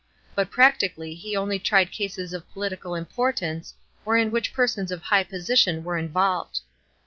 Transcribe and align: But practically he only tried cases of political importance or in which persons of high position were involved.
But 0.33 0.49
practically 0.49 1.13
he 1.13 1.35
only 1.37 1.59
tried 1.59 1.91
cases 1.91 2.33
of 2.33 2.51
political 2.51 2.95
importance 2.95 3.75
or 4.03 4.17
in 4.17 4.31
which 4.31 4.51
persons 4.51 4.91
of 4.91 5.03
high 5.03 5.23
position 5.23 5.83
were 5.83 5.99
involved. 5.99 6.61